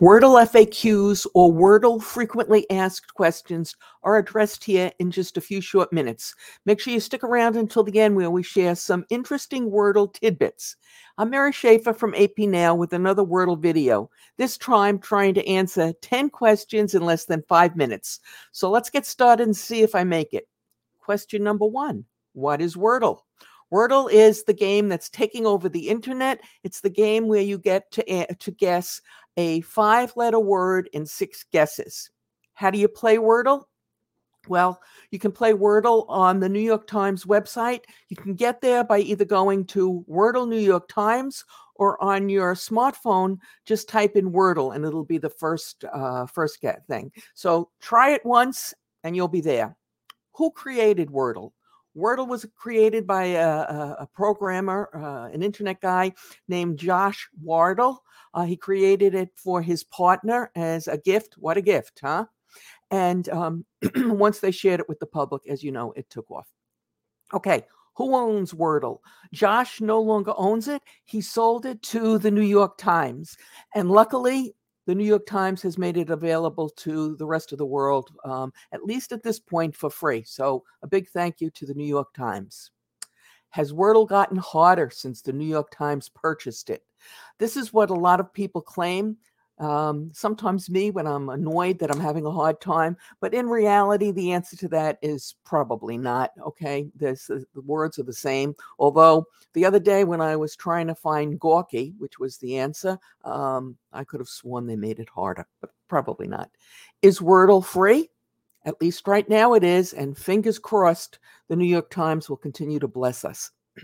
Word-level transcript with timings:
Wordle 0.00 0.42
FAQs 0.46 1.26
or 1.34 1.52
Wordle 1.52 2.02
frequently 2.02 2.64
asked 2.70 3.12
questions 3.12 3.76
are 4.02 4.16
addressed 4.16 4.64
here 4.64 4.90
in 4.98 5.10
just 5.10 5.36
a 5.36 5.42
few 5.42 5.60
short 5.60 5.92
minutes. 5.92 6.34
Make 6.64 6.80
sure 6.80 6.94
you 6.94 7.00
stick 7.00 7.22
around 7.22 7.56
until 7.56 7.82
the 7.82 8.00
end 8.00 8.16
where 8.16 8.30
we 8.30 8.42
share 8.42 8.74
some 8.74 9.04
interesting 9.10 9.70
Wordle 9.70 10.10
tidbits. 10.10 10.76
I'm 11.18 11.28
Mary 11.28 11.52
Schaeffer 11.52 11.92
from 11.92 12.14
AP 12.14 12.38
Now 12.38 12.74
with 12.74 12.94
another 12.94 13.22
Wordle 13.22 13.60
video, 13.60 14.08
this 14.38 14.56
time 14.56 14.98
trying 14.98 15.34
to 15.34 15.46
answer 15.46 15.92
10 16.00 16.30
questions 16.30 16.94
in 16.94 17.02
less 17.02 17.26
than 17.26 17.44
five 17.46 17.76
minutes. 17.76 18.20
So 18.52 18.70
let's 18.70 18.88
get 18.88 19.04
started 19.04 19.42
and 19.42 19.54
see 19.54 19.82
if 19.82 19.94
I 19.94 20.04
make 20.04 20.32
it. 20.32 20.48
Question 20.98 21.44
number 21.44 21.66
one 21.66 22.06
What 22.32 22.62
is 22.62 22.74
Wordle? 22.74 23.18
Wordle 23.72 24.10
is 24.10 24.44
the 24.44 24.52
game 24.52 24.88
that's 24.88 25.08
taking 25.08 25.46
over 25.46 25.68
the 25.68 25.88
internet. 25.88 26.40
It's 26.64 26.80
the 26.80 26.90
game 26.90 27.28
where 27.28 27.42
you 27.42 27.58
get 27.58 27.90
to, 27.92 28.34
to 28.34 28.50
guess 28.50 29.00
a 29.36 29.60
five 29.62 30.12
letter 30.16 30.40
word 30.40 30.88
in 30.92 31.06
six 31.06 31.44
guesses. 31.52 32.10
How 32.54 32.70
do 32.70 32.78
you 32.78 32.88
play 32.88 33.16
Wordle? 33.16 33.64
Well, 34.48 34.80
you 35.10 35.18
can 35.18 35.32
play 35.32 35.52
Wordle 35.52 36.06
on 36.08 36.40
the 36.40 36.48
New 36.48 36.60
York 36.60 36.86
Times 36.86 37.24
website. 37.24 37.82
You 38.08 38.16
can 38.16 38.34
get 38.34 38.60
there 38.60 38.82
by 38.82 39.00
either 39.00 39.24
going 39.24 39.66
to 39.66 40.04
Wordle 40.08 40.48
New 40.48 40.58
York 40.58 40.88
Times 40.88 41.44
or 41.74 42.02
on 42.02 42.28
your 42.28 42.54
smartphone, 42.54 43.38
just 43.64 43.88
type 43.88 44.16
in 44.16 44.32
Wordle 44.32 44.74
and 44.74 44.84
it'll 44.84 45.04
be 45.04 45.18
the 45.18 45.30
first 45.30 45.84
uh, 45.92 46.26
first 46.26 46.60
get 46.60 46.86
thing. 46.86 47.12
So 47.34 47.70
try 47.80 48.10
it 48.10 48.24
once 48.24 48.74
and 49.04 49.14
you'll 49.14 49.28
be 49.28 49.40
there. 49.40 49.76
Who 50.34 50.50
created 50.50 51.08
Wordle? 51.08 51.52
Wordle 51.96 52.28
was 52.28 52.46
created 52.56 53.06
by 53.06 53.24
a, 53.24 53.48
a, 53.98 54.08
programmer, 54.14 54.90
uh, 54.94 55.32
an 55.32 55.42
internet 55.42 55.80
guy 55.80 56.12
named 56.48 56.78
Josh 56.78 57.28
Wardle. 57.42 58.02
Uh, 58.32 58.44
he 58.44 58.56
created 58.56 59.14
it 59.14 59.30
for 59.34 59.60
his 59.60 59.82
partner 59.84 60.50
as 60.54 60.86
a 60.86 60.98
gift. 60.98 61.34
What 61.36 61.56
a 61.56 61.62
gift, 61.62 62.00
huh? 62.02 62.26
And 62.90 63.28
um, 63.28 63.64
once 63.96 64.40
they 64.40 64.50
shared 64.50 64.80
it 64.80 64.88
with 64.88 65.00
the 65.00 65.06
public, 65.06 65.42
as 65.48 65.62
you 65.62 65.72
know, 65.72 65.92
it 65.92 66.08
took 66.10 66.30
off. 66.30 66.48
Okay, 67.32 67.64
who 67.96 68.14
owns 68.14 68.52
Wordle? 68.52 69.00
Josh 69.32 69.80
no 69.80 70.00
longer 70.00 70.32
owns 70.36 70.68
it. 70.68 70.82
He 71.04 71.20
sold 71.20 71.66
it 71.66 71.82
to 71.82 72.18
the 72.18 72.30
New 72.30 72.40
York 72.40 72.78
Times. 72.78 73.36
And 73.74 73.90
luckily, 73.90 74.54
the 74.86 74.94
New 74.94 75.04
York 75.04 75.26
Times 75.26 75.62
has 75.62 75.78
made 75.78 75.96
it 75.96 76.10
available 76.10 76.68
to 76.70 77.16
the 77.16 77.26
rest 77.26 77.52
of 77.52 77.58
the 77.58 77.66
world, 77.66 78.10
um, 78.24 78.52
at 78.72 78.84
least 78.84 79.12
at 79.12 79.22
this 79.22 79.38
point, 79.38 79.76
for 79.76 79.90
free. 79.90 80.22
So, 80.22 80.64
a 80.82 80.86
big 80.86 81.08
thank 81.08 81.40
you 81.40 81.50
to 81.50 81.66
the 81.66 81.74
New 81.74 81.84
York 81.86 82.12
Times. 82.14 82.70
Has 83.50 83.72
Wordle 83.72 84.08
gotten 84.08 84.38
harder 84.38 84.90
since 84.90 85.22
the 85.22 85.32
New 85.32 85.46
York 85.46 85.70
Times 85.70 86.08
purchased 86.08 86.70
it? 86.70 86.84
This 87.38 87.56
is 87.56 87.72
what 87.72 87.90
a 87.90 87.94
lot 87.94 88.20
of 88.20 88.32
people 88.32 88.62
claim. 88.62 89.16
Um, 89.60 90.10
sometimes 90.14 90.70
me 90.70 90.90
when 90.90 91.06
I'm 91.06 91.28
annoyed 91.28 91.78
that 91.78 91.90
I'm 91.90 92.00
having 92.00 92.24
a 92.24 92.30
hard 92.30 92.62
time, 92.62 92.96
but 93.20 93.34
in 93.34 93.46
reality, 93.46 94.10
the 94.10 94.32
answer 94.32 94.56
to 94.56 94.68
that 94.68 94.98
is 95.02 95.34
probably 95.44 95.98
not. 95.98 96.30
Okay, 96.40 96.88
this 96.96 97.26
the 97.26 97.44
words 97.66 97.98
are 97.98 98.04
the 98.04 98.12
same. 98.12 98.56
Although 98.78 99.26
the 99.52 99.66
other 99.66 99.78
day 99.78 100.04
when 100.04 100.22
I 100.22 100.34
was 100.34 100.56
trying 100.56 100.86
to 100.86 100.94
find 100.94 101.38
gawky, 101.38 101.92
which 101.98 102.18
was 102.18 102.38
the 102.38 102.56
answer, 102.56 102.98
um, 103.24 103.76
I 103.92 104.02
could 104.02 104.20
have 104.20 104.28
sworn 104.30 104.66
they 104.66 104.76
made 104.76 104.98
it 104.98 105.10
harder, 105.10 105.46
but 105.60 105.70
probably 105.88 106.26
not. 106.26 106.50
Is 107.02 107.20
Wordle 107.20 107.62
free? 107.62 108.08
At 108.64 108.80
least 108.80 109.06
right 109.06 109.28
now 109.28 109.52
it 109.52 109.64
is, 109.64 109.92
and 109.92 110.16
fingers 110.16 110.58
crossed, 110.58 111.18
the 111.48 111.56
New 111.56 111.66
York 111.66 111.90
Times 111.90 112.30
will 112.30 112.36
continue 112.38 112.78
to 112.78 112.88
bless 112.88 113.26
us. 113.26 113.50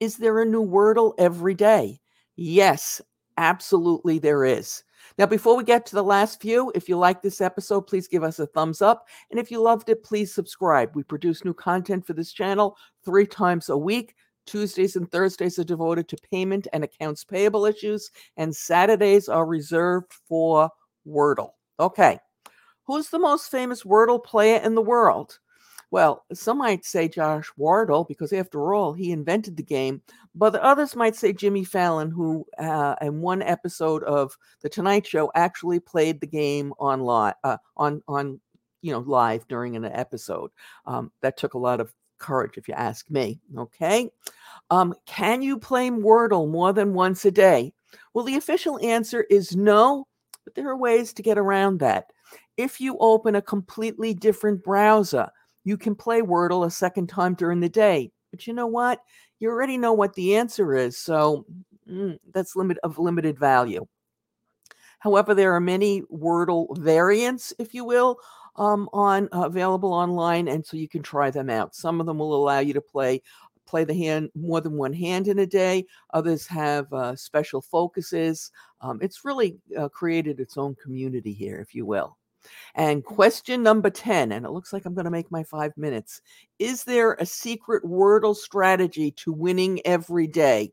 is 0.00 0.18
there 0.18 0.40
a 0.40 0.46
new 0.46 0.66
Wordle 0.66 1.14
every 1.18 1.54
day? 1.54 2.00
Yes, 2.36 3.00
absolutely 3.42 4.20
there 4.20 4.44
is. 4.44 4.84
Now, 5.18 5.26
before 5.26 5.56
we 5.56 5.64
get 5.64 5.84
to 5.86 5.96
the 5.96 6.04
last 6.04 6.40
few, 6.40 6.70
if 6.76 6.88
you 6.88 6.96
like 6.96 7.20
this 7.20 7.40
episode, 7.40 7.82
please 7.82 8.06
give 8.06 8.22
us 8.22 8.38
a 8.38 8.46
thumbs 8.46 8.80
up. 8.80 9.08
And 9.30 9.40
if 9.40 9.50
you 9.50 9.60
loved 9.60 9.88
it, 9.88 10.04
please 10.04 10.32
subscribe. 10.32 10.94
We 10.94 11.02
produce 11.02 11.44
new 11.44 11.52
content 11.52 12.06
for 12.06 12.12
this 12.12 12.32
channel 12.32 12.76
three 13.04 13.26
times 13.26 13.68
a 13.68 13.76
week. 13.76 14.14
Tuesdays 14.46 14.94
and 14.94 15.10
Thursdays 15.10 15.58
are 15.58 15.64
devoted 15.64 16.08
to 16.08 16.16
payment 16.30 16.68
and 16.72 16.84
accounts 16.84 17.24
payable 17.24 17.66
issues, 17.66 18.10
and 18.36 18.54
Saturdays 18.54 19.28
are 19.28 19.46
reserved 19.46 20.12
for 20.28 20.70
Wordle. 21.06 21.50
Okay. 21.80 22.18
Who's 22.84 23.08
the 23.08 23.18
most 23.18 23.50
famous 23.50 23.82
Wordle 23.82 24.22
player 24.22 24.60
in 24.60 24.74
the 24.76 24.82
world? 24.82 25.38
Well, 25.92 26.24
some 26.32 26.56
might 26.56 26.86
say 26.86 27.06
Josh 27.06 27.50
Wardle, 27.58 28.04
because 28.04 28.32
after 28.32 28.72
all, 28.72 28.94
he 28.94 29.12
invented 29.12 29.58
the 29.58 29.62
game. 29.62 30.00
But 30.34 30.56
others 30.56 30.96
might 30.96 31.14
say 31.14 31.34
Jimmy 31.34 31.64
Fallon, 31.64 32.10
who 32.10 32.46
uh, 32.58 32.96
in 33.02 33.20
one 33.20 33.42
episode 33.42 34.02
of 34.04 34.34
The 34.62 34.70
Tonight 34.70 35.06
Show 35.06 35.30
actually 35.34 35.80
played 35.80 36.18
the 36.18 36.26
game 36.26 36.72
on 36.78 37.02
live, 37.02 37.34
uh, 37.44 37.58
on 37.76 38.02
on 38.08 38.40
you 38.80 38.90
know 38.90 39.00
live 39.00 39.46
during 39.48 39.76
an 39.76 39.84
episode. 39.84 40.50
Um, 40.86 41.12
that 41.20 41.36
took 41.36 41.52
a 41.52 41.58
lot 41.58 41.78
of 41.78 41.92
courage, 42.16 42.56
if 42.56 42.68
you 42.68 42.74
ask 42.74 43.10
me. 43.10 43.38
Okay, 43.58 44.08
um, 44.70 44.94
can 45.04 45.42
you 45.42 45.58
play 45.58 45.90
Wordle 45.90 46.50
more 46.50 46.72
than 46.72 46.94
once 46.94 47.26
a 47.26 47.30
day? 47.30 47.74
Well, 48.14 48.24
the 48.24 48.36
official 48.36 48.80
answer 48.82 49.26
is 49.28 49.54
no, 49.54 50.06
but 50.44 50.54
there 50.54 50.70
are 50.70 50.76
ways 50.76 51.12
to 51.12 51.22
get 51.22 51.36
around 51.36 51.80
that. 51.80 52.06
If 52.56 52.80
you 52.80 52.96
open 52.98 53.34
a 53.34 53.42
completely 53.42 54.14
different 54.14 54.64
browser, 54.64 55.30
you 55.64 55.76
can 55.76 55.94
play 55.94 56.20
Wordle 56.20 56.66
a 56.66 56.70
second 56.70 57.08
time 57.08 57.34
during 57.34 57.60
the 57.60 57.68
day. 57.68 58.10
But 58.30 58.46
you 58.46 58.52
know 58.52 58.66
what? 58.66 59.00
You 59.38 59.50
already 59.50 59.76
know 59.76 59.92
what 59.92 60.14
the 60.14 60.36
answer 60.36 60.74
is, 60.74 60.96
so 60.98 61.46
mm, 61.88 62.18
that's 62.32 62.56
limit 62.56 62.78
of 62.82 62.98
limited 62.98 63.38
value. 63.38 63.86
However, 65.00 65.34
there 65.34 65.54
are 65.54 65.60
many 65.60 66.02
Wordle 66.02 66.78
variants, 66.78 67.52
if 67.58 67.74
you 67.74 67.84
will, 67.84 68.18
um, 68.56 68.88
on 68.92 69.28
uh, 69.32 69.46
available 69.46 69.92
online, 69.92 70.48
and 70.48 70.64
so 70.64 70.76
you 70.76 70.88
can 70.88 71.02
try 71.02 71.30
them 71.30 71.50
out. 71.50 71.74
Some 71.74 72.00
of 72.00 72.06
them 72.06 72.18
will 72.18 72.34
allow 72.34 72.60
you 72.60 72.72
to 72.74 72.80
play 72.80 73.22
play 73.66 73.84
the 73.84 73.94
hand 73.94 74.28
more 74.34 74.60
than 74.60 74.76
one 74.76 74.92
hand 74.92 75.28
in 75.28 75.38
a 75.38 75.46
day. 75.46 75.86
Others 76.12 76.46
have 76.46 76.92
uh, 76.92 77.16
special 77.16 77.62
focuses. 77.62 78.50
Um, 78.80 78.98
it's 79.00 79.24
really 79.24 79.56
uh, 79.78 79.88
created 79.88 80.40
its 80.40 80.58
own 80.58 80.74
community 80.74 81.32
here, 81.32 81.58
if 81.58 81.74
you 81.74 81.86
will. 81.86 82.18
And 82.74 83.04
question 83.04 83.62
number 83.62 83.90
10, 83.90 84.32
and 84.32 84.44
it 84.44 84.50
looks 84.50 84.72
like 84.72 84.84
I'm 84.84 84.94
going 84.94 85.04
to 85.04 85.10
make 85.10 85.30
my 85.30 85.44
five 85.44 85.76
minutes. 85.76 86.20
Is 86.58 86.84
there 86.84 87.14
a 87.14 87.26
secret 87.26 87.84
Wordle 87.84 88.36
strategy 88.36 89.10
to 89.12 89.32
winning 89.32 89.80
every 89.84 90.26
day? 90.26 90.72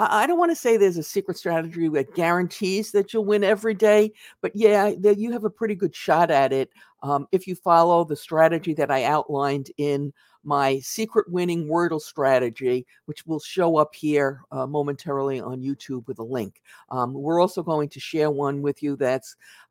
I 0.00 0.28
don't 0.28 0.38
want 0.38 0.52
to 0.52 0.56
say 0.56 0.76
there's 0.76 0.96
a 0.96 1.02
secret 1.02 1.36
strategy 1.36 1.88
that 1.88 2.14
guarantees 2.14 2.92
that 2.92 3.12
you'll 3.12 3.24
win 3.24 3.42
every 3.42 3.74
day, 3.74 4.12
but 4.40 4.54
yeah, 4.54 4.92
that 5.00 5.18
you 5.18 5.32
have 5.32 5.42
a 5.42 5.50
pretty 5.50 5.74
good 5.74 5.94
shot 5.94 6.30
at 6.30 6.52
it 6.52 6.70
um, 7.02 7.26
if 7.32 7.48
you 7.48 7.56
follow 7.56 8.04
the 8.04 8.14
strategy 8.14 8.74
that 8.74 8.92
I 8.92 9.04
outlined 9.04 9.72
in 9.76 10.12
my 10.44 10.78
secret 10.78 11.30
winning 11.30 11.66
Wordle 11.66 12.00
strategy, 12.00 12.86
which 13.06 13.26
will 13.26 13.40
show 13.40 13.76
up 13.76 13.92
here 13.92 14.42
uh, 14.52 14.66
momentarily 14.68 15.40
on 15.40 15.60
YouTube 15.62 16.06
with 16.06 16.20
a 16.20 16.24
link. 16.24 16.62
Um, 16.90 17.12
we're 17.12 17.40
also 17.40 17.62
going 17.62 17.88
to 17.88 18.00
share 18.00 18.30
one 18.30 18.62
with 18.62 18.82
you 18.82 18.94
that 18.96 19.24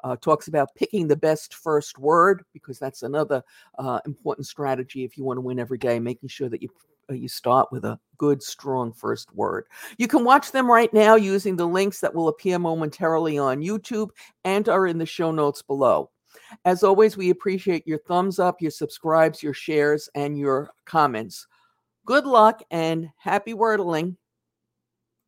uh, 0.04 0.18
talks 0.18 0.50
about 0.50 0.76
picking 0.76 1.08
the 1.08 1.16
best 1.16 1.56
first 1.56 1.98
word, 1.98 2.44
because 2.52 2.80
that's 2.80 3.04
another 3.04 3.42
uh, 3.80 4.02
important 4.06 4.46
strategy 4.46 5.06
if 5.06 5.18
you 5.18 5.24
want 5.24 5.38
to 5.38 5.42
win 5.42 5.58
every 5.58 5.78
day, 5.78 6.00
making 6.00 6.28
sure 6.28 6.50
that 6.50 6.62
you 6.62 6.70
Uh, 7.10 7.14
you 7.14 7.28
start 7.28 7.72
with 7.72 7.86
a 7.86 8.00
good, 8.18 8.42
strong 8.42 8.92
first 8.92 9.34
word. 9.34 9.66
You 9.98 10.08
can 10.08 10.24
watch 10.24 10.52
them 10.52 10.70
right 10.70 10.94
now 10.94 11.16
using 11.16 11.56
the 11.56 11.68
links 11.68 12.00
that 12.02 12.14
will 12.14 12.28
appear 12.28 12.60
momentarily 12.60 13.38
on 13.38 13.62
YouTube 13.62 14.10
and 14.44 14.68
are 14.68 14.88
in 14.88 14.98
the 14.98 15.06
show 15.06 15.32
notes 15.32 15.62
below. 15.62 16.10
As 16.66 16.84
always, 16.84 17.18
we 17.18 17.30
appreciate 17.30 17.88
your 17.88 18.00
thumbs 18.00 18.40
up, 18.40 18.62
your 18.62 18.72
subscribes, 18.72 19.42
your 19.42 19.54
shares, 19.54 20.10
and 20.16 20.38
your 20.38 20.70
comments. 20.86 21.48
Good 22.06 22.26
luck 22.26 22.62
and 22.72 23.10
happy 23.18 23.54
wordling. 23.54 24.16